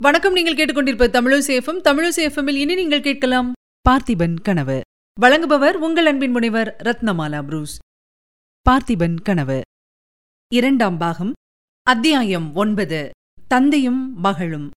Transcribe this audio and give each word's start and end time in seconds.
வணக்கம் 0.00 0.32
நீங்கள் 0.32 0.54
கேட்டுக்கொண்டிருப்ப 0.54 1.06
தமிழசேஃபம் 1.08 1.78
தமிழசேஃபமில் 1.84 2.54
இனி 2.54 2.74
நீங்கள் 2.74 3.00
கேட்கலாம் 3.00 3.52
பார்த்திபன் 3.88 4.34
கனவு. 4.42 4.80
வழங்குபவர் 5.20 5.76
உங்கள் 5.76 6.06
அன்பின் 6.06 6.30
முனைவர் 6.30 6.76
ரத்னமாலா 6.78 7.42
புரூஸ். 7.42 7.78
பார்த்திபன் 8.66 9.16
கனவு. 9.22 9.60
இரண்டாம் 10.52 10.98
பாகம் 10.98 11.32
அத்தியாயம் 11.82 12.54
ஒன்பது. 12.54 13.10
தந்தையும் 13.48 14.20
மகளும். 14.20 14.70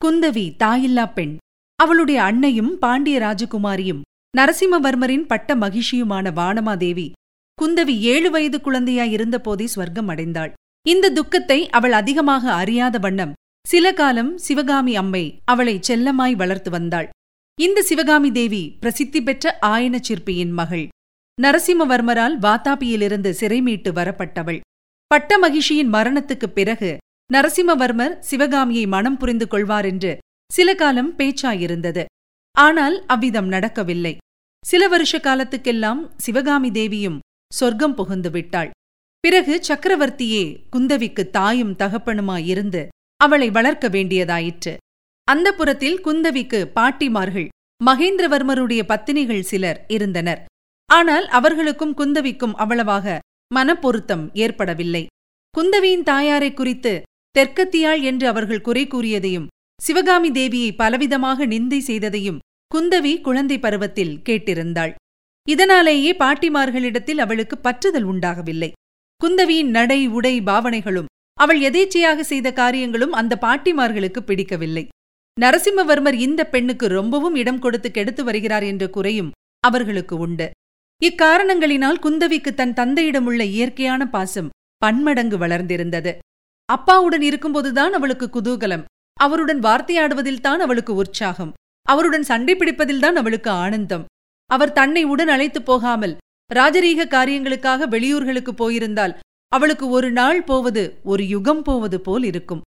குந்தவி 0.00 0.46
தாயில்லா 0.56 1.12
பெண். 1.12 1.36
அவளுடைய 1.76 2.22
அன்னையும் 2.22 2.78
பாண்டிய 2.78 3.18
ராஜகுமாரியும் 3.18 4.02
நரசிம்மவர்மரின் 4.38 5.26
பட்ட 5.26 5.56
மகிழ்ச்சியுமான 5.56 6.32
வானமாதேவி 6.32 7.12
குந்தவி 7.62 7.96
ஏழு 7.98 8.30
வயது 8.30 8.60
குழந்தையாய் 8.60 9.14
இருந்தபோதே 9.16 9.68
ஸ்வர்க்கம் 9.76 10.12
அடைந்தாள் 10.14 10.52
இந்த 10.86 11.10
துக்கத்தை 11.10 11.68
அவள் 11.68 11.92
அதிகமாக 11.92 12.52
அறியாத 12.52 12.98
வண்ணம் 12.98 13.34
சில 13.68 13.92
காலம் 13.92 14.38
சிவகாமி 14.38 14.96
அம்மை 14.96 15.40
அவளை 15.44 15.80
செல்லமாய் 15.88 16.34
வளர்த்து 16.34 16.70
வந்தாள். 16.70 17.08
இந்த 17.60 17.82
சிவகாமி 17.82 18.30
தேவி 18.30 18.76
பிரசித்தி 18.80 19.22
பெற்ற 19.22 19.58
ஆயன 19.62 20.00
சிற்பியின் 20.00 20.50
மகள். 20.50 20.88
நரசிம்மவர்மரால் 21.42 22.38
வாத்தாபியிலிருந்து 22.38 23.30
சிறைமீட்டு 23.30 23.92
வரப்பட்டவள். 23.92 24.60
பட்ட 25.06 25.38
மகிஷியின் 25.38 25.88
மரணத்துக்குப் 25.92 26.54
பிறகு 26.54 26.96
நரசிம்மவர்மர் 27.32 28.18
சிவகாமியை 28.18 28.86
மனம் 28.86 29.16
புரிந்து 29.16 29.48
கொள்வார் 29.48 29.84
என்று 29.84 30.18
சில 30.52 30.74
காலம் 30.74 31.16
பேச்சாயிருந்தது. 31.16 32.04
ஆனால் 32.58 33.06
அவ்விதம் 33.06 33.48
நடக்கவில்லை. 33.48 34.16
சில 34.66 34.88
வருஷ 34.88 35.18
காலத்துக்கெல்லாம் 35.18 36.10
சிவகாமி 36.16 36.70
தேவியும் 36.70 37.20
சொர்க்கம் 37.54 37.94
புகுந்து 37.94 38.30
விட்டாள். 38.30 38.70
பிறகு 39.20 39.60
சக்கரவர்த்தியே 39.68 40.56
குந்தவிக்கு 40.76 41.30
தாயும் 41.30 41.76
தகப்பனுமாயிருந்து 41.76 42.88
அவளை 43.24 43.48
வளர்க்க 43.50 43.86
வேண்டியதாயிற்று. 43.88 44.72
அந்த 45.28 45.48
புறத்தில் 45.58 45.98
குந்தவிக்கு 46.06 46.60
பாட்டிமார்கள் 46.76 47.48
மகேந்திரவர்மருடைய 47.80 48.82
பத்தினிகள் 48.90 49.48
சிலர் 49.50 49.78
இருந்தனர். 49.88 50.40
ஆனால் 50.90 51.26
அவர்களுக்கும் 51.38 51.96
குந்தவிக்கும் 52.00 52.54
அவ்வளவாக 52.62 53.16
மனப்பொருத்தம் 53.54 54.24
ஏற்படவில்லை. 54.44 55.04
குந்தவியின் 55.54 56.06
தாயாரை 56.10 56.50
குறித்து 56.52 56.92
தெற்கத்தியாள் 57.34 58.02
என்று 58.02 58.26
அவர்கள் 58.28 58.64
குறை 58.66 58.84
கூறியதையும் 58.86 59.48
சிவகாமி 59.80 60.30
தேவியை 60.30 60.70
பலவிதமாக 60.80 61.46
நிந்தை 61.52 61.80
செய்ததையும் 61.86 62.42
குந்தவி 62.70 63.12
குழந்தை 63.20 63.56
பருவத்தில் 63.58 64.14
கேட்டிருந்தாள். 64.26 64.92
இதனாலேயே 65.46 66.12
பாட்டிமார்களிடத்தில் 66.22 67.20
அவளுக்கு 67.24 67.56
பற்றுதல் 67.58 68.06
உண்டாகவில்லை. 68.12 68.70
குந்தவியின் 69.20 69.72
நடை 69.76 70.00
உடை 70.08 70.34
பாவனைகளும் 70.40 71.10
அவள் 71.34 71.60
எதேச்சையாக 71.60 72.20
செய்த 72.20 72.52
காரியங்களும் 72.52 73.12
அந்த 73.12 73.38
பாட்டிமார்களுக்கு 73.40 74.20
பிடிக்கவில்லை. 74.20 74.88
நரசிம்மவர்மர் 75.40 76.12
இந்த 76.12 76.46
பெண்ணுக்கு 76.46 76.88
ரொம்பவும் 76.88 77.34
இடம் 77.34 77.58
கொடுத்து 77.58 77.90
கெடுத்து 77.90 78.24
வருகிறார் 78.24 78.62
என்ற 78.62 78.88
குறையும் 78.88 79.30
அவர்களுக்கு 79.60 80.16
உண்டு. 80.16 80.50
இக்காரணங்களினால் 81.02 82.02
குந்தவிக்கு 82.02 82.54
தன் 82.54 82.72
தந்தையிடமுள்ள 82.72 83.40
இயற்கையான 83.40 84.08
பாசம் 84.08 84.48
பன்மடங்கு 84.76 85.38
வளர்ந்திருந்தது. 85.38 86.18
அப்பாவுடன் 86.64 87.20
இருக்கும்போதுதான் 87.20 87.90
அவளுக்கு 87.90 88.26
குதூகலம். 88.26 88.84
அவருடன் 89.16 89.60
வார்த்தையாடுவதில் 89.60 90.40
தான் 90.40 90.60
அவளுக்கு 90.60 90.94
உற்சாகம். 90.94 91.52
அவருடன் 91.82 92.22
சண்டை 92.22 92.54
பிடிப்பதில்தான் 92.54 93.12
அவளுக்கு 93.12 93.50
ஆனந்தம். 93.50 94.04
அவர் 94.46 94.72
தன்னை 94.72 95.04
உடன் 95.04 95.28
அழைத்துப் 95.28 95.66
போகாமல் 95.66 96.16
ராஜரீக 96.54 97.02
காரியங்களுக்காக 97.08 97.86
வெளியூர்களுக்கு 97.86 98.50
போயிருந்தால் 98.50 99.14
அவளுக்கு 99.48 99.88
ஒரு 99.88 100.10
நாள் 100.10 100.42
போவது 100.42 101.00
ஒரு 101.04 101.28
யுகம் 101.28 101.62
போவது 101.62 102.00
போல் 102.00 102.22
இருக்கும். 102.22 102.62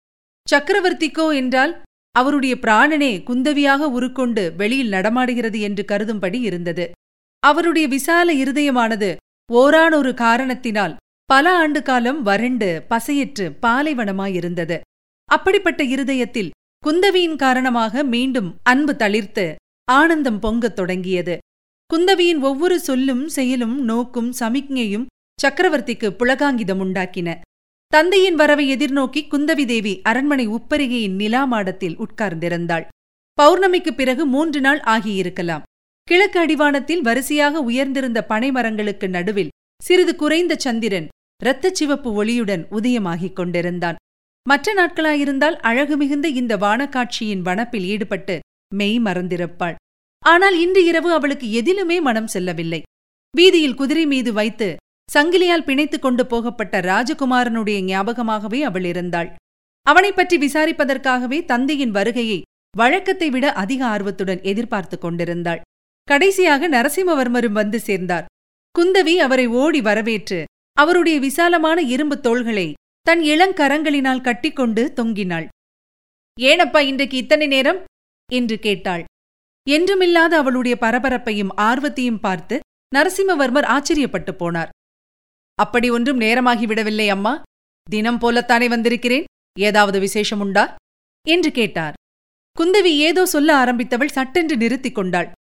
சக்கரவர்த்திக்கோ 0.48 1.36
என்றால் 1.36 1.82
அவருடைய 2.12 2.58
பிராணனே 2.62 3.12
குந்தவியாக 3.30 3.90
உருக்கொண்டு 3.98 4.56
வெளியில் 4.56 4.88
நடமாடுகிறது 4.88 5.60
என்று 5.60 5.86
கருதும்படி 5.88 6.40
இருந்தது. 6.42 6.92
அவருடைய 7.40 7.88
விசால 7.88 8.34
இருதயமானது 8.34 9.16
ஓரானொரு 9.54 10.14
காரணத்தினால் 10.14 10.96
பல 11.26 11.56
ஆண்டு 11.58 11.84
காலம் 11.84 12.22
வறண்டு 12.22 12.70
பசையற்று 12.90 13.46
பாலைவனமாயிருந்தது. 13.62 14.80
அப்படிப்பட்ட 15.30 15.84
இருதயத்தில் 15.84 16.54
குந்தவியின் 16.84 17.36
காரணமாக 17.36 18.04
மீண்டும் 18.04 18.56
அன்பு 18.64 18.94
தளிர்த்து 18.94 19.56
ஆனந்தம் 19.92 20.40
பொங்கத் 20.40 20.76
தொடங்கியது. 20.76 21.38
குந்தவியின் 21.94 22.40
ஒவ்வொரு 22.40 22.80
சொல்லும் 22.80 23.28
செயலும் 23.28 23.84
நோக்கும் 23.84 24.34
சமிக்ஞையும் 24.40 25.06
சக்கரவர்த்திக்கு 25.44 26.10
புலகாங்கிதம் 26.10 26.80
உண்டாக்கின. 26.80 27.40
தந்தையின் 27.88 28.36
வரவை 28.36 28.76
எதிர்நோக்கி 28.76 29.28
குந்தவி 29.32 29.66
தேவி 29.66 30.02
அரண்மனை 30.02 30.48
உப்பரிகையின் 30.48 31.16
நிலா 31.16 31.46
மாடத்தில் 31.46 32.00
உட்கார்ந்திருந்தாள். 32.00 32.88
பௌர்ணமிக்குப் 33.42 33.96
பிறகு 33.96 34.26
மூன்று 34.26 34.62
நாள் 34.62 34.80
ஆகியிருக்கலாம். 34.80 35.62
கிழக்கு 36.04 36.40
அடிவானத்தில் 36.40 37.02
வரிசையாக 37.02 37.60
உயர்ந்திருந்த 37.60 38.26
பனைமரங்களுக்கு 38.30 39.10
நடுவில் 39.10 39.50
சிறிது 39.84 40.16
குறைந்த 40.16 40.56
சந்திரன் 40.56 41.08
இரத்த 41.44 41.70
சிவப்பு 41.70 42.24
ஒளியுடன் 42.24 42.66
உதயமாகிக் 42.72 43.34
கொண்டிருந்தான். 43.34 43.96
மற்ற 44.48 44.74
நாட்களாயிருந்தால் 44.74 45.56
அழகு 45.56 45.98
மிகுந்த 45.98 46.28
இந்த 46.28 46.58
வானக்காட்சியின் 46.58 47.42
வனப்பில் 47.42 47.84
ஈடுபட்டு 47.84 48.40
மெய் 48.74 49.00
மறந்திருப்பாள். 49.00 49.76
ஆனால் 50.26 50.60
இன்று 50.60 50.86
இரவு 50.86 51.14
அவளுக்கு 51.14 51.62
எதிலுமே 51.62 52.02
மனம் 52.02 52.28
செல்லவில்லை. 52.28 52.82
வீதியில் 53.38 53.76
குதிரை 53.76 54.06
மீது 54.06 54.34
வைத்து 54.34 54.76
சங்கிலியால் 55.14 55.64
பிணைத்துக் 55.64 56.00
கொண்டு 56.00 56.26
போகப்பட்ட 56.26 56.80
ராஜகுமாரனுடைய 56.80 57.82
ஞாபகமாகவே 57.82 58.62
அவள் 58.62 58.84
இருந்தாள். 58.84 59.36
அவனைப் 59.84 60.16
பற்றி 60.16 60.38
விசாரிப்பதற்காகவே 60.38 61.46
தந்தையின் 61.46 61.92
வருகையை 61.92 62.42
வழக்கத்தை 62.78 63.30
விட 63.30 63.54
அதிக 63.54 63.86
ஆர்வத்துடன் 63.86 64.42
எதிர்பார்த்துக் 64.42 65.02
கொண்டிருந்தாள். 65.02 65.62
கடைசியாக 66.04 66.70
நரசிம்மவர்மரும் 66.70 67.52
வந்து 67.52 67.80
சேர்ந்தார். 67.80 68.26
குந்தவி 68.80 69.16
அவரை 69.16 69.48
ஓடி 69.48 69.82
வரவேற்று 69.82 70.46
அவருடைய 70.74 71.20
விசாலமான 71.20 71.82
இரும்பு 71.82 72.20
தோள்களை 72.20 72.74
தன் 73.02 73.22
இளங்கரங்களினால் 73.22 74.22
கட்டிக்கொண்டு 74.22 74.94
தொங்கினாள். 74.96 75.48
ஏனப்பா 76.40 76.80
இன்றைக்கு 76.80 77.18
இத்தனை 77.18 77.48
நேரம்? 77.48 77.84
என்று 78.32 78.60
கேட்டாள். 78.60 79.04
என்றுமில்லாத 79.70 80.38
அவளுடைய 80.38 80.78
பரபரப்பையும் 80.78 81.58
ஆர்வத்தையும் 81.58 82.20
பார்த்து 82.20 82.60
நரசிம்மவர்மர் 82.96 83.66
ஆச்சரியப்பட்டு 83.66 84.32
போனார். 84.40 84.76
அப்படி 85.60 85.90
ஒன்றும் 85.90 86.20
நேரமாகிவிடவில்லை 86.20 87.08
அம்மா. 87.08 87.42
தினம் 87.88 88.20
போலத்தானே 88.22 88.68
வந்திருக்கிறேன். 88.68 89.24
ஏதாவது 89.60 90.00
விசேஷம் 90.00 90.40
உண்டா? 90.40 90.76
என்று 91.26 91.52
கேட்டார். 91.52 91.94
குந்தவி 92.58 92.92
ஏதோ 92.98 93.26
சொல்ல 93.26 93.66
ஆரம்பித்தவள் 93.66 94.06
சட்டென்று 94.06 94.58
நிறுத்திக் 94.58 94.96
கொண்டாள். 94.96 95.32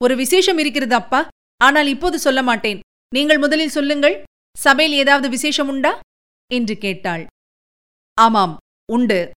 ஒரு 0.00 0.16
விசேஷம் 0.16 0.58
இருக்கிறது 0.58 0.94
அப்பா. 0.94 1.28
ஆனால் 1.56 1.86
இப்போது 1.86 2.18
சொல்ல 2.18 2.42
மாட்டேன். 2.42 2.80
நீங்கள் 3.14 3.38
முதலில் 3.38 3.68
சொல்லுங்கள். 3.68 4.22
சபையில் 4.56 4.96
ஏதாவது 4.96 5.28
விசேஷம் 5.28 5.68
உண்டா? 5.68 6.00
என்று 6.50 6.78
கேட்டாள். 6.78 7.26
ஆமாம் 8.18 8.56
உண்டு. 8.92 9.30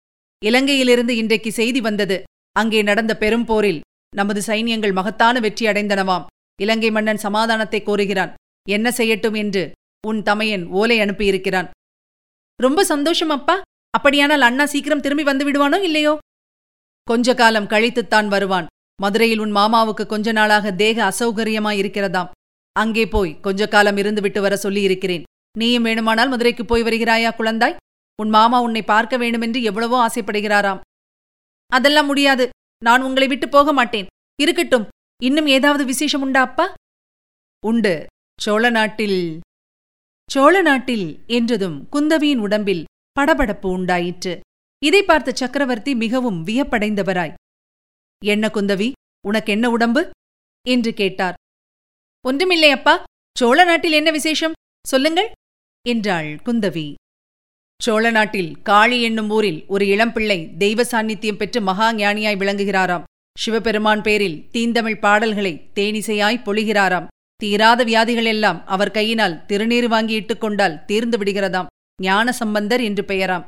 இலங்கையிலிருந்து 0.44 1.08
இன்றைக்கு 1.08 1.52
செய்தி 1.52 1.80
வந்தது. 1.80 2.22
அங்கே 2.52 2.82
நடந்த 2.82 3.16
பெரும் 3.16 3.44
போரில் 3.44 3.80
நமது 4.16 4.40
சைன்யங்கள் 4.40 4.92
மகத்தான 4.92 5.40
வெற்றி 5.40 5.66
அடைந்தனவாம். 5.66 6.26
இலங்கை 6.62 6.90
மன்னன் 6.90 7.16
சமாதானத்தை 7.16 7.82
கோருகிறான். 7.82 8.34
என்ன 8.68 8.88
செய்யட்டும் 8.90 9.36
என்று 9.36 9.72
உன் 10.06 10.22
தமையன் 10.22 10.66
ஓலை 10.66 10.98
அனுப்பியிருக்கிறான். 10.98 11.68
ரொம்ப 12.56 12.84
சந்தோஷம் 12.84 13.28
அப்பா. 13.28 13.60
அப்படியானால் 13.90 14.40
அண்ணா 14.40 14.66
சீக்கிரம் 14.66 15.00
திரும்பி 15.00 15.22
வந்து 15.22 15.44
விடுவானோ 15.50 15.82
இல்லையோ? 15.82 16.18
கொஞ்ச 17.02 17.34
காலம் 17.34 17.66
கழித்துத்தான் 17.66 18.28
வருவான். 18.28 18.66
மதுரையில் 19.02 19.38
உன் 19.38 19.54
மாமாவுக்கு 19.56 20.06
கொஞ்ச 20.06 20.32
நாளாக 20.32 20.72
தேக 20.72 21.12
அசௌகரியமாயிருக்கிறதாம். 21.12 22.30
அங்கே 22.72 23.06
போய் 23.06 23.40
கொஞ்ச 23.40 23.68
காலம் 23.68 23.96
இருந்துவிட்டு 23.96 24.40
வர 24.40 24.56
சொல்லியிருக்கிறேன். 24.56 25.22
நீயும் 25.58 25.84
வேணுமானால் 25.84 26.28
மதுரைக்கு 26.28 26.64
போய் 26.64 26.82
வருகிறாயா 26.82 27.30
குழந்தாய்? 27.38 27.76
உன் 28.22 28.28
மாமா 28.28 28.60
உன்னை 28.60 28.82
பார்க்க 28.82 29.16
வேண்டுமென்று 29.16 29.62
எவ்வளவோ 29.62 30.06
ஆசைப்படுகிறாராம். 30.06 30.80
அதெல்லாம் 31.66 32.06
முடியாது. 32.06 32.48
நான் 32.84 33.02
உங்களை 33.02 33.28
விட்டு 33.28 33.48
போக 33.48 33.72
மாட்டேன். 33.72 34.06
இருக்கட்டும். 34.40 34.86
இன்னும் 35.22 35.46
ஏதாவது 35.46 35.84
விசேஷம் 35.84 36.20
உண்டா 36.20 36.40
அப்பா? 36.40 36.74
உண்டு. 37.66 38.06
சோழ 38.40 38.70
நாட்டில் 38.70 39.40
சோழ 40.30 40.62
நாட்டில் 40.62 41.18
என்றதும் 41.26 41.88
குந்தவியின் 41.92 42.36
உடம்பில் 42.36 42.84
படபடப்பு 43.20 43.66
உண்டாயிற்று. 43.66 44.40
இதை 44.82 45.02
பார்த்த 45.02 45.30
சக்கரவர்த்தி 45.34 45.94
மிகவும் 45.94 46.46
வியப்படைந்தவராய். 46.46 47.34
என்ன 48.24 48.50
குந்தவி 48.54 48.92
உனக்கு 49.26 49.52
என்ன 49.52 49.70
உடம்பு? 49.70 50.10
என்று 50.66 50.94
கேட்டார். 50.94 51.34
ஒன்றுமில்லை 52.24 52.70
அப்பா 52.70 53.04
சோழ 53.38 53.64
நாட்டில் 53.64 53.92
என்ன 53.92 54.10
விசேஷம்? 54.10 54.52
சொல்லுங்கள் 54.88 55.30
என்றாள் 55.88 56.38
குந்தவி. 56.44 56.94
சோழ 57.82 58.10
நாட்டில் 58.10 58.62
காளி 58.62 59.02
என்னும் 59.02 59.30
ஊரில் 59.30 59.64
ஒரு 59.68 59.84
இளம்பிள்ளை 59.84 60.56
தெய்வ 60.56 60.82
சாநித்தியம் 60.82 61.36
பெற்று 61.36 61.60
மகா 61.60 61.92
ஞானியாய் 61.92 62.40
விளங்குகிறாராம். 62.42 63.02
சிவபெருமான் 63.38 64.02
பேரில் 64.02 64.48
தீந்தமிழ் 64.50 64.98
பாடல்களை 64.98 65.70
தேனிசையாய் 65.74 66.44
பொழிகிறாராம். 66.44 67.06
தீராத 67.42 67.84
வியாதிகள் 67.84 68.24
எல்லாம் 68.24 68.66
அவர் 68.66 68.90
கையினால் 68.90 69.34
திருநீர் 69.46 69.86
வாங்கி 69.86 70.14
இட்டுக்கொண்டால் 70.20 70.84
தீர்ந்து 70.84 71.16
விடுகிறதாம். 71.18 71.68
ஞான 72.02 72.32
சம்பந்தர் 72.32 72.80
என்று 72.80 73.02
பெயராம். 73.02 73.44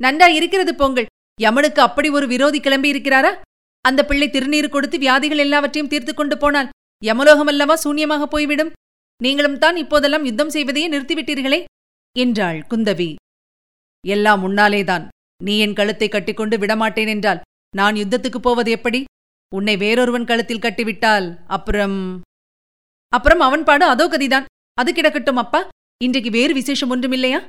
நன்றா 0.00 0.28
இருக்கிறது 0.28 0.74
பொங்கல் 0.74 1.10
யமனுக்கு 1.40 1.80
அப்படி 1.82 2.08
ஒரு 2.08 2.26
விரோதி 2.26 2.60
கிளம்பி 2.60 2.92
இருக்கிறாரா? 2.92 3.32
அந்த 3.80 4.00
பிள்ளை 4.04 4.28
திருநீர் 4.28 4.68
கொடுத்து 4.68 4.98
வியாதிகள் 4.98 5.38
எல்லாவற்றையும் 5.38 5.88
தீர்த்து 5.88 6.14
கொண்டு 6.14 6.38
போனால் 6.38 6.68
யமலோகம் 7.02 7.46
அல்லவா 7.46 7.74
சூன்யமாக 7.84 8.22
போய்விடும்? 8.22 8.72
நீங்களும் 9.20 9.58
தான் 9.58 9.76
இப்போதெல்லாம் 9.76 10.24
யுத்தம் 10.24 10.50
செய்வதையே 10.50 10.88
நிறுத்திவிட்டீர்களே? 10.88 11.64
என்றாள் 12.16 12.66
குந்தவி. 12.70 13.14
எல்லாம் 14.04 14.40
முன்னாலேதான் 14.44 15.04
நீ 15.44 15.58
என் 15.58 15.72
கழுத்தை 15.72 16.08
கட்டிக்கொண்டு 16.08 16.58
விடமாட்டேன் 16.58 17.08
என்றால் 17.08 17.40
நான் 17.74 17.94
யுத்தத்துக்குப் 17.94 18.46
போவது 18.48 18.70
எப்படி? 18.70 19.04
உன்னை 19.52 19.76
வேறொருவன் 19.76 20.24
கழுத்தில் 20.24 20.64
கட்டிவிட்டால் 20.64 21.26
அப்புறம் 21.46 21.98
அப்புறம் 23.16 23.42
அவன் 23.46 23.64
பாடு 23.68 23.84
அதோ 23.84 24.04
கதிதான். 24.08 24.46
அது 24.78 24.90
கிடக்கட்டும் 24.92 25.40
அப்பா. 25.42 25.60
இன்றைக்கு 26.04 26.30
வேறு 26.30 26.52
விசேஷம் 26.54 26.92
ஒன்றுமில்லையா? 26.94 27.40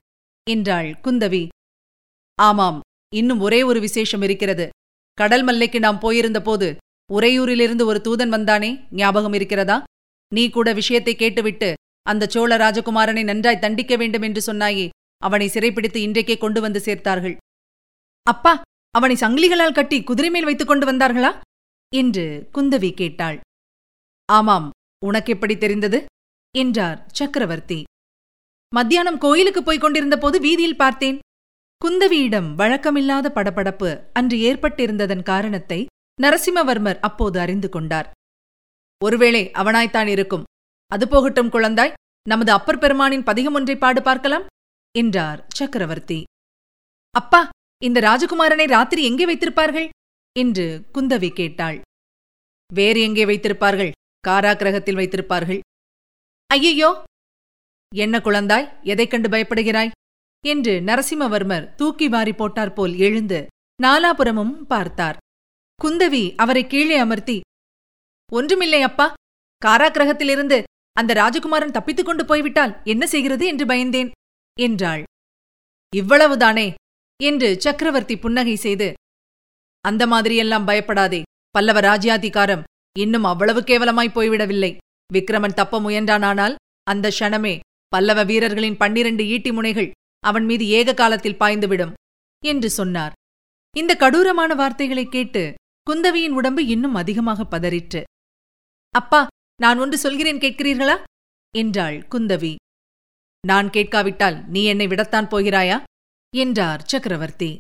என்றாள் 0.47 0.89
குந்தவி. 1.05 1.43
ஆமாம் 2.39 2.79
இன்னும் 3.13 3.43
ஒரே 3.45 3.59
ஒரு 3.69 3.79
விசேஷம் 3.79 4.23
இருக்கிறது. 4.27 4.65
கடல் 5.17 5.43
மல்லைக்கு 5.43 5.79
நாம் 5.79 5.99
போயிருந்த 5.99 6.39
போது 6.41 6.67
உறையூரிலிருந்து 7.09 7.83
ஒரு 7.91 7.99
தூதன் 8.07 8.33
வந்தானே 8.35 8.69
ஞாபகம் 8.91 9.35
இருக்கிறதா? 9.37 9.77
நீ 10.31 10.43
கூட 10.49 10.69
விஷயத்தை 10.73 11.13
கேட்டுவிட்டு 11.15 11.69
அந்த 12.05 12.23
சோழ 12.33 12.51
ராஜகுமாரனை 12.57 13.23
நன்றாய் 13.23 13.63
தண்டிக்க 13.63 13.93
வேண்டும் 13.95 14.25
என்று 14.27 14.41
சொன்னாயே 14.49 14.85
அவனை 15.21 15.47
சிறைப்பிடித்து 15.47 15.99
இன்றைக்கே 16.01 16.35
கொண்டு 16.37 16.59
வந்து 16.61 16.79
சேர்த்தார்கள். 16.85 17.35
அப்பா 18.27 18.53
அவனை 18.95 19.15
சங்கிலிகளால் 19.19 19.77
கட்டி 19.77 19.97
குதிரை 20.03 20.29
மேல் 20.29 20.47
வைத்துக் 20.49 20.67
கொண்டு 20.67 20.85
வந்தார்களா? 20.91 21.31
என்று 21.93 22.25
குந்தவி 22.55 22.91
கேட்டாள். 22.93 23.37
ஆமாம் 24.29 24.67
உனக்கு 25.09 25.29
எப்படி 25.35 25.55
தெரிந்தது? 25.57 25.99
என்றார் 26.55 26.99
சக்கரவர்த்தி. 27.19 27.79
மத்தியானம் 28.71 29.21
கோயிலுக்கு 29.23 29.61
போய்க் 29.63 29.83
கொண்டிருந்த 29.83 30.15
போது 30.17 30.37
வீதியில் 30.45 30.81
பார்த்தேன். 30.81 31.17
குந்தவியிடம் 31.81 32.49
வழக்கமில்லாத 32.59 33.27
படபடப்பு 33.37 33.89
அன்று 34.19 34.37
ஏற்பட்டிருந்ததன் 34.49 35.23
காரணத்தை 35.31 35.79
நரசிம்மவர்மர் 36.19 36.99
அப்போது 37.07 37.37
அறிந்து 37.43 37.69
கொண்டார். 37.69 38.07
ஒருவேளை 39.01 39.43
அவனாய்த்தான் 39.61 40.09
இருக்கும். 40.15 40.45
அது 40.91 41.05
போகட்டும் 41.07 41.51
குழந்தாய் 41.55 41.95
நமது 42.25 42.51
அப்பர் 42.51 42.81
பெருமானின் 42.83 43.27
பதிகம் 43.29 43.57
ஒன்றை 43.57 43.75
பாடு 43.77 44.01
பார்க்கலாம் 44.01 44.45
என்றார் 44.95 45.39
சக்கரவர்த்தி. 45.59 46.19
அப்பா 47.15 47.41
இந்த 47.81 47.99
ராஜகுமாரனை 48.07 48.65
ராத்திரி 48.75 49.01
எங்கே 49.09 49.25
வைத்திருப்பார்கள்? 49.25 49.87
என்று 50.35 50.65
குந்தவி 50.95 51.29
கேட்டாள். 51.39 51.77
வேறு 52.69 52.99
எங்கே 53.01 53.25
வைத்திருப்பார்கள்? 53.25 53.91
காராகிரகத்தில் 54.27 54.97
வைத்திருப்பார்கள். 54.99 55.59
ஐயையோ! 56.47 57.03
என்ன 57.95 58.17
குழந்தாய்? 58.17 58.83
எதைக் 58.83 59.09
கண்டு 59.09 59.29
பயப்படுகிறாய்? 59.29 59.91
என்று 60.45 60.73
நரசிம்மவர்மர் 60.79 61.75
தூக்கி 61.75 62.07
வாரி 62.09 62.31
போட்டாற்போல் 62.31 62.97
எழுந்து 62.97 63.47
நாலாபுரமும் 63.83 64.55
பார்த்தார். 64.63 65.17
குந்தவி 65.83 66.35
அவரை 66.35 66.67
கீழே 66.67 66.97
அமர்த்தி 66.97 67.41
ஒன்றுமில்லை 68.31 68.81
அப்பா. 68.81 69.13
காராகிரகத்திலிருந்து 69.65 70.63
அந்த 70.91 71.13
ராஜகுமாரன் 71.13 71.71
தப்பித்துக் 71.71 72.05
கொண்டு 72.05 72.25
போய்விட்டால் 72.25 72.81
என்ன 72.83 73.07
செய்கிறது 73.07 73.45
என்று 73.45 73.65
பயந்தேன் 73.65 74.11
என்றாள். 74.59 75.03
இவ்வளவுதானே 75.95 76.73
என்று 77.23 77.61
சக்கரவர்த்தி 77.61 78.17
புன்னகை 78.17 78.55
செய்து 78.55 78.93
அந்த 79.81 80.07
மாதிரியெல்லாம் 80.07 80.65
பயப்படாதே 80.65 81.21
பல்லவ 81.51 81.79
ராஜ்யாதிகாரம். 81.79 82.63
இன்னும் 82.99 83.23
அவ்வளவு 83.23 83.61
கேவலமாய் 83.61 84.11
போய்விடவில்லை. 84.11 84.77
விக்ரமன் 85.13 85.53
தப்ப 85.53 85.79
முயன்றானானால் 85.79 86.55
அந்த 86.83 87.11
க்ஷணமே 87.19 87.59
பல்லவ 87.87 88.23
வீரர்களின் 88.23 88.77
பன்னிரண்டு 88.77 89.25
ஈட்டி 89.25 89.51
முனைகள் 89.51 89.91
அவன் 90.19 90.45
மீது 90.45 90.65
ஏக 90.67 90.93
காலத்தில் 90.93 91.37
பாய்ந்துவிடும் 91.37 91.93
என்று 92.45 92.69
சொன்னார். 92.69 93.11
இந்த 93.77 93.95
கடூரமான 93.99 94.55
வார்த்தைகளைக் 94.55 95.11
கேட்டு 95.11 95.53
குந்தவியின் 95.89 96.29
உடம்பு 96.29 96.65
இன்னும் 96.65 96.95
அதிகமாக 96.95 97.43
பதறிற்று. 97.43 98.03
அப்பா 98.91 99.27
நான் 99.61 99.79
ஒன்று 99.79 99.97
சொல்கிறேன் 99.97 100.37
கேட்கிறீர்களா? 100.37 101.03
என்றாள் 101.55 101.97
குந்தவி. 101.97 102.55
நான் 103.47 103.69
கேட்காவிட்டால் 103.69 104.47
நீ 104.47 104.63
என்னை 104.63 104.87
விடத்தான் 104.87 105.27
போகிறாயா? 105.27 105.83
என்றார் 106.35 106.83
சக்கரவர்த்தி. 106.85 107.57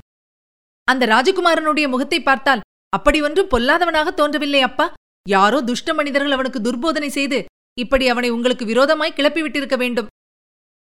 அந்த 0.83 1.05
ராஜகுமாரனுடைய 1.05 1.89
முகத்தை 1.89 2.23
பார்த்தால் 2.23 2.61
அப்படி 2.89 3.21
ஒன்றும் 3.21 3.47
பொல்லாதவனாக 3.47 4.13
தோன்றவில்லை 4.13 4.61
அப்பா. 4.61 4.93
யாரோ 5.29 5.61
துஷ்ட 5.61 5.93
மனிதர்கள் 5.93 6.31
அவனுக்கு 6.31 6.59
துர்போதனை 6.59 7.07
செய்து 7.07 7.45
இப்படி 7.79 8.07
அவனை 8.07 8.29
உங்களுக்கு 8.29 8.65
விரோதமாய் 8.65 9.13
கிளப்பிவிட்டிருக்க 9.15 9.77
வேண்டும். 9.77 10.07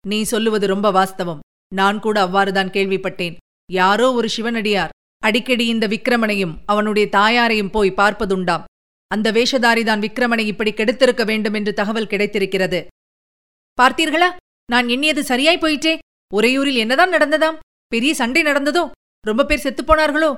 நீ 0.07 0.23
சொல்லுவது 0.23 0.67
ரொம்ப 0.67 0.87
வாஸ்தவம். 0.91 1.39
நான் 1.75 1.99
கூட 1.99 2.25
அவ்வாறுதான் 2.25 2.73
கேள்விப்பட்டேன். 2.75 3.35
யாரோ 3.71 4.13
ஒரு 4.13 4.29
சிவனடியார் 4.29 4.93
அடிக்கடி 5.17 5.65
இந்த 5.67 5.87
விக்கிரமனையும் 5.87 6.55
அவனுடைய 6.65 7.09
தாயாரையும் 7.09 7.69
போய் 7.69 7.91
பார்ப்பதுண்டாம். 7.91 8.63
அந்த 9.07 9.31
வேஷதாரிதான் 9.31 10.03
விக்கிரமனை 10.05 10.45
இப்படி 10.45 10.71
கெடுத்திருக்க 10.71 11.25
வேண்டும் 11.25 11.53
என்று 11.53 11.73
தகவல் 11.73 12.07
கிடைத்திருக்கிறது. 12.07 12.79
பார்த்தீர்களா? 13.81 14.29
நான் 14.71 14.87
எண்ணியது 14.87 15.23
சரியாய் 15.23 15.61
போயிட்டே 15.61 15.97
உறையூரில் 16.33 16.81
என்னதான் 16.83 17.11
நடந்ததாம்? 17.11 17.57
பெரிய 17.87 18.13
சண்டை 18.13 18.43
நடந்ததோ? 18.43 18.83
ரொம்ப 19.25 19.45
பேர் 19.45 19.65
செத்துப்போனார்களோ 19.65 20.29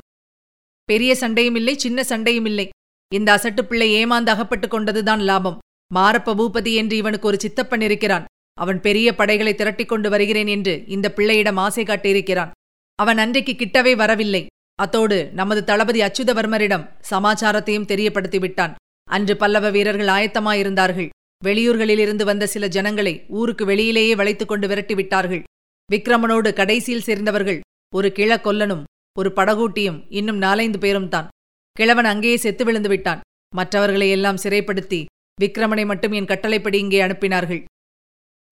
பெரிய 0.90 1.16
சண்டையும் 1.16 1.56
இல்லை 1.56 1.74
சின்ன 1.78 2.04
சண்டையும் 2.04 2.46
இல்லை. 2.46 2.70
இந்த 3.18 3.30
அசட்டு 3.36 3.62
பிள்ளை 3.62 3.88
ஏமாந்து 3.96 4.32
அகப்பட்டுக் 4.34 4.74
கொண்டதுதான் 4.74 5.22
லாபம். 5.30 5.60
மாரப்ப 5.92 6.34
பூபதி 6.40 6.72
என்று 6.74 6.96
இவனுக்கு 7.02 7.28
ஒரு 7.28 7.38
சித்தப்பன் 7.40 7.84
இருக்கிறான். 7.88 8.26
அவன் 8.62 8.80
பெரிய 8.82 9.08
படைகளை 9.16 9.54
திரட்டிக் 9.54 9.92
கொண்டு 9.92 10.10
வருகிறேன் 10.10 10.48
என்று 10.48 10.74
இந்த 10.88 11.08
பிள்ளையிடம் 11.14 11.60
ஆசை 11.66 11.84
காட்டியிருக்கிறான். 11.84 12.54
அவன் 13.00 13.18
அன்றைக்கு 13.18 13.54
கிட்டவே 13.58 13.94
வரவில்லை. 13.96 14.42
அத்தோடு 14.76 15.18
நமது 15.34 15.62
தளபதி 15.64 16.00
அச்சுதவர்மரிடம் 16.02 16.88
சமாச்சாரத்தையும் 17.12 17.90
தெரியப்படுத்திவிட்டான் 17.92 18.74
அன்று 19.08 19.34
பல்லவ 19.38 19.70
வீரர்கள் 19.70 20.12
ஆயத்தமாயிருந்தார்கள். 20.18 21.10
வெளியூர்களிலிருந்து 21.46 22.24
வந்த 22.24 22.46
சில 22.54 22.66
ஜனங்களை 22.76 23.14
ஊருக்கு 23.40 23.64
வெளியிலேயே 23.66 24.14
வளைத்துக் 24.16 24.52
கொண்டு 24.52 24.68
விரட்டிவிட்டார்கள் 24.68 25.44
விக்ரமனோடு 25.90 26.50
கடைசியில் 26.54 27.08
சேர்ந்தவர்கள் 27.08 27.60
ஒரு 27.96 28.10
கிழக்கொல்லனும் 28.16 28.84
ஒரு 29.18 29.30
படகூட்டியும் 29.36 30.00
இன்னும் 30.10 30.40
நாலைந்து 30.46 30.80
பேரும் 30.80 31.10
தான். 31.10 31.28
கிழவன் 31.76 32.06
அங்கேயே 32.06 32.38
செத்து 32.38 32.66
விழுந்து 32.66 32.90
விட்டான். 32.90 33.22
மற்றவர்களை 33.56 34.10
எல்லாம் 34.10 34.42
சிறைப்படுத்தி 34.44 35.00
விக்ரமனை 35.42 35.86
மட்டும் 35.86 36.12
என் 36.12 36.26
கட்டளைப்படி 36.26 36.78
இங்கே 36.80 37.02
அனுப்பினார்கள். 37.02 37.62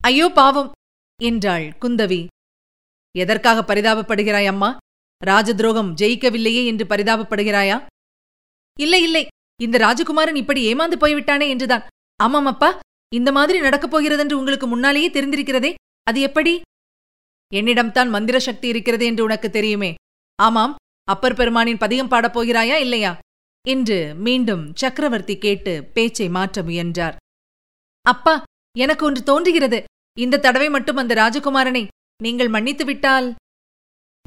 ஐயோ 0.02 0.30
பாவம்! 0.30 0.72
என்றாள் 1.20 1.66
குந்தவி. 1.82 2.22
எதற்காக 3.16 3.60
பரிதாபப்படுகிறாய் 3.62 4.46
அம்மா? 4.46 4.70
ராஜதுரோகம் 5.22 5.92
ஜெயிக்கவில்லையே 6.02 6.66
என்று 6.66 6.86
பரிதாபப்படுகிறாயா? 6.86 7.78
இல்லை 8.78 9.02
இல்லை. 9.04 9.24
இந்த 9.60 9.78
ராஜகுமாரன் 9.78 10.36
இப்படி 10.36 10.74
ஏமாந்து 10.74 10.98
போய்விட்டானே 10.98 11.48
என்றுதான். 11.50 11.86
ஆமாம் 12.20 12.46
அப்பா 12.46 12.70
இந்த 13.12 13.32
மாதிரி 13.32 13.58
நடக்கப் 13.60 13.92
போகிறதென்று 13.92 14.38
உங்களுக்கு 14.38 14.68
முன்னாலேயே 14.68 15.10
தெரிந்திருக்கிறதே. 15.10 15.72
அது 16.08 16.20
எப்படி? 16.22 16.54
என்னிடம்தான் 17.52 18.10
மந்திர 18.10 18.40
சக்தி 18.40 18.68
இருக்கிறது 18.68 19.06
என்று 19.06 19.24
உனக்கு 19.24 19.50
தெரியுமே. 19.50 19.92
ஆமாம் 20.40 20.74
அப்பர் 21.04 21.34
பெருமானின் 21.34 21.78
பதிகம் 21.78 22.08
பாடப் 22.08 22.40
போகிறாயா 22.40 22.76
இல்லையா? 22.76 23.20
என்று 23.68 24.16
மீண்டும் 24.16 24.76
சக்கரவர்த்தி 24.76 25.38
கேட்டு 25.38 25.84
பேச்சை 25.94 26.30
மாற்ற 26.30 26.64
முயன்றார். 26.64 27.16
அப்பா 28.02 28.44
எனக்கு 28.78 29.06
ஒன்று 29.06 29.24
தோன்றுகிறது. 29.24 29.84
இந்த 30.20 30.40
தடவை 30.40 30.70
மட்டும் 30.70 30.96
அந்த 30.96 31.14
ராஜகுமாரனை 31.14 31.88
நீங்கள் 32.24 32.48
மன்னித்து 32.48 32.86
விட்டால்? 32.86 33.36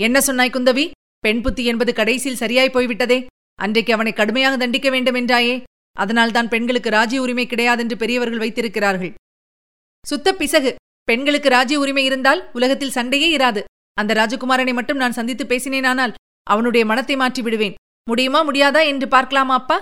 என்ன 0.00 0.20
சொன்னாய் 0.20 0.50
குந்தவி? 0.50 0.90
பெண் 1.18 1.40
புத்தி 1.42 1.64
என்பது 1.64 1.94
கடைசியில் 1.94 2.36
சரியாய் 2.36 2.70
போய்விட்டதே. 2.70 3.26
அன்றைக்கு 3.54 3.92
அவனை 3.92 4.12
கடுமையாக 4.12 4.56
தண்டிக்க 4.56 4.90
வேண்டும் 4.90 5.14
என்றாயே 5.14 5.62
அதனால்தான் 5.96 6.48
பெண்களுக்கு 6.48 6.90
ராஜ்ய 6.90 7.20
உரிமை 7.20 7.46
கிடையாதென்று 7.46 7.94
பெரியவர்கள் 7.94 8.38
வைத்திருக்கிறார்கள். 8.38 9.14
சுத்த 10.06 10.34
பிசகு. 10.34 10.74
பெண்களுக்கு 11.04 11.48
ராஜ்ய 11.48 11.78
உரிமை 11.78 12.04
இருந்தால் 12.04 12.50
உலகத்தில் 12.52 12.90
சண்டையே 12.90 13.36
இராது. 13.36 13.62
அந்த 13.92 14.14
ராஜகுமாரனை 14.14 14.72
மட்டும் 14.72 14.96
நான் 14.96 15.12
சந்தித்து 15.12 15.44
பேசினேனானால் 15.44 16.14
அவனுடைய 16.46 16.86
மனத்தை 16.86 17.16
மாற்றி 17.16 17.42
விடுவேன். 17.42 17.76
முடியுமா 18.06 18.40
முடியாதா 18.48 18.82
என்று 18.86 19.08
பார்க்கலாமா 19.08 19.54
அப்பா? 19.54 19.78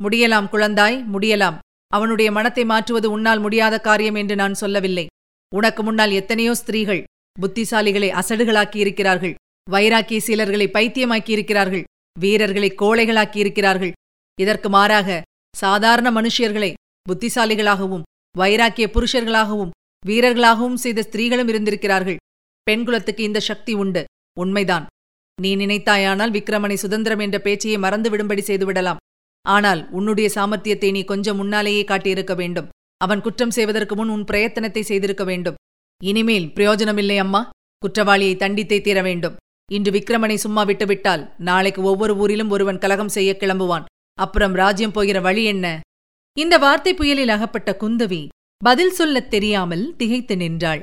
முடியலாம் 0.00 0.50
குழந்தாய் 0.52 0.96
முடியலாம். 1.14 1.58
அவனுடைய 1.90 2.28
மனத்தை 2.32 2.64
மாற்றுவது 2.64 3.08
உன்னால் 3.10 3.40
முடியாத 3.40 3.74
காரியம் 3.78 4.14
என்று 4.14 4.34
நான் 4.36 4.54
சொல்லவில்லை. 4.54 5.06
உனக்கு 5.52 5.82
முன்னால் 5.82 6.10
எத்தனையோ 6.10 6.54
ஸ்திரீகள் 6.54 7.02
புத்திசாலிகளை 7.36 8.08
அசடுகளாக்கியிருக்கிறார்கள். 8.20 9.34
வைராக்கிய 9.70 10.20
சீலர்களை 10.26 10.66
பைத்தியமாக்கியிருக்கிறார்கள். 10.76 11.84
வீரர்களை 12.20 12.70
கோழைகளாக்கியிருக்கிறார்கள். 12.82 13.92
இதற்கு 14.38 14.68
மாறாக 14.68 15.22
சாதாரண 15.54 16.08
மனுஷியர்களை 16.10 16.70
புத்திசாலிகளாகவும் 17.08 18.06
வைராக்கிய 18.34 18.86
புருஷர்களாகவும் 18.94 19.74
வீரர்களாகவும் 20.06 20.80
செய்த 20.84 21.00
ஸ்திரீகளும் 21.02 21.48
இருந்திருக்கிறார்கள். 21.48 22.18
பெண்குலத்துக்கு 22.66 23.22
இந்த 23.28 23.40
சக்தி 23.40 23.72
உண்டு. 23.72 24.02
உண்மைதான். 24.36 24.86
நீ 25.42 25.50
நினைத்தாயானால் 25.56 26.34
விக்ரமனை 26.36 26.74
சுதந்திரம் 26.74 27.18
என்ற 27.18 27.38
பேச்சையை 27.44 27.78
மறந்துவிடும்படி 27.84 28.42
செய்துவிடலாம் 28.46 29.02
ஆனால் 29.46 29.90
உன்னுடைய 29.90 30.28
சாமர்த்தியத்தை 30.34 30.90
நீ 30.90 31.02
கொஞ்சம் 31.04 31.36
முன்னாலேயே 31.36 31.82
காட்டியிருக்க 31.82 32.34
வேண்டும். 32.34 32.68
அவன் 33.04 33.20
குற்றம் 33.20 33.50
செய்வதற்கு 33.50 33.94
முன் 33.96 34.08
உன் 34.08 34.24
பிரயத்தனத்தை 34.24 34.80
செய்திருக்க 34.80 35.24
வேண்டும். 35.24 35.58
இனிமேல் 36.04 36.52
பிரயோஜனமில்லை 36.52 37.18
அம்மா. 37.18 37.50
குற்றவாளியை 37.82 38.34
தண்டித்தே 38.36 38.80
தீர 38.80 39.02
வேண்டும். 39.02 39.36
இன்று 39.72 39.90
விக்ரமனை 39.90 40.34
சும்மா 40.34 40.62
விட்டுவிட்டால் 40.62 41.22
நாளைக்கு 41.38 41.82
ஒவ்வொரு 41.82 42.16
ஊரிலும் 42.16 42.50
ஒருவன் 42.50 42.78
கலகம் 42.78 43.14
செய்ய 43.16 43.36
கிளம்புவான். 43.40 43.84
அப்புறம் 44.18 44.54
ராஜ்யம் 44.54 44.92
போகிற 44.92 45.18
வழி 45.20 45.44
என்ன? 45.44 45.66
இந்த 46.36 46.58
வார்த்தை 46.58 46.94
புயலில் 46.94 47.28
அகப்பட்ட 47.28 47.70
குந்தவி 47.80 48.22
பதில் 48.64 48.90
சொல்லத் 48.90 49.30
தெரியாமல் 49.30 49.84
திகைத்து 49.96 50.36
நின்றாள். 50.36 50.82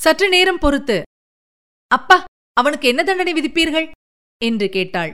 சற்று 0.00 0.26
நேரம் 0.28 0.58
பொறுத்து 0.58 0.96
அப்பா 1.90 2.16
அவனுக்கு 2.56 2.88
என்ன 2.88 3.02
தண்டனை 3.02 3.32
விதிப்பீர்கள்? 3.32 3.86
என்று 4.40 4.68
கேட்டாள். 4.68 5.12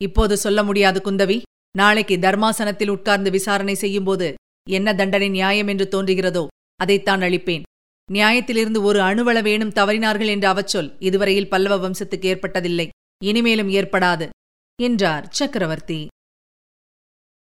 இப்போது 0.00 0.36
சொல்ல 0.36 0.62
முடியாது 0.62 1.00
குந்தவி. 1.00 1.42
நாளைக்கு 1.76 2.16
தர்மாசனத்தில் 2.16 2.88
உட்கார்ந்து 2.88 3.30
விசாரணை 3.30 3.74
செய்யும்போது 3.74 4.34
என்ன 4.70 4.94
தண்டனை 4.94 5.28
நியாயம் 5.28 5.66
என்று 5.66 5.86
தோன்றுகிறதோ 5.92 6.46
அதைத்தான் 6.80 7.20
அளிப்பேன். 7.20 7.64
நியாயத்திலிருந்து 8.12 8.80
ஒரு 8.82 9.00
அணுவளவேனும் 9.00 9.74
தவறினார்கள் 9.78 10.26
என்ற 10.26 10.46
அவச்சொல் 10.54 10.90
இதுவரையில் 10.98 11.48
பல்லவ 11.48 11.76
வம்சத்துக்கு 11.84 12.26
ஏற்பட்டதில்லை. 12.32 12.88
இனிமேலும் 13.24 13.68
ஏற்படாது 13.68 14.28
என்றார் 14.82 15.26
சக்கரவர்த்தி. 15.30 16.06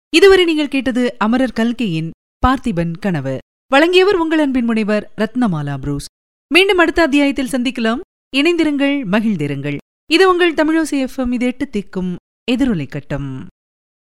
இதுவரை 0.10 0.44
நீங்கள் 0.46 0.74
கேட்டது 0.76 1.04
அமரர் 1.18 1.58
கல்கையின் 1.60 2.10
பார்த்திபன் 2.44 2.96
கனவு. 3.00 3.36
வழங்கியவர் 3.72 4.16
உங்கள் 4.16 4.40
அன்பின் 4.40 4.66
முனைவர் 4.66 5.06
ரத்னமாலா 5.18 5.76
புரூஸ். 5.78 6.10
மீண்டும் 6.52 6.78
அடுத்த 6.78 7.02
அத்தியாயத்தில் 7.02 7.54
சந்திக்கலாம். 7.54 8.02
இணைந்திருங்கள் 8.38 9.06
மகிழ்ந்திருங்கள். 9.06 9.78
இது 10.12 10.30
உங்கள் 10.30 10.54
தமிழோசி 10.54 11.08
எஃப்எம் 11.08 11.32
இது 11.32 11.46
எட்டு 11.46 11.70
திக்கும் 11.70 12.16
எதிரொலை 12.52 12.88
கட்டம் 12.88 13.48